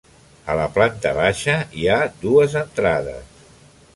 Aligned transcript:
A 0.53 0.53
la 0.59 0.63
planta 0.77 1.11
baixa 1.17 1.59
hi 1.81 1.85
ha 1.95 1.99
dues 2.25 2.57
entrades. 2.65 3.39